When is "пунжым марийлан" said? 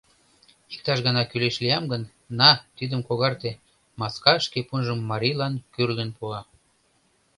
4.67-5.53